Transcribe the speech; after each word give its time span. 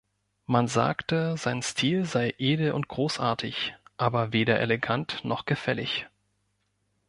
Man 0.47 0.67
sagte, 0.67 1.37
sein 1.37 1.61
Stil 1.61 2.05
sei 2.05 2.33
edel 2.39 2.71
und 2.71 2.87
großartig, 2.87 3.75
aber 3.97 4.33
weder 4.33 4.59
elegant 4.59 5.23
noch 5.23 5.45
gefällig. 5.45 6.07